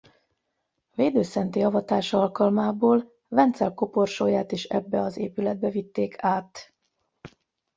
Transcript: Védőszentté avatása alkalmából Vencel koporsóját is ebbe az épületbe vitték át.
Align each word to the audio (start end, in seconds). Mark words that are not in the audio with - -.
Védőszentté 0.95 1.61
avatása 1.61 2.19
alkalmából 2.21 3.11
Vencel 3.27 3.73
koporsóját 3.73 4.51
is 4.51 4.63
ebbe 4.63 4.99
az 5.01 5.17
épületbe 5.17 5.69
vitték 5.69 6.15
át. 6.17 6.73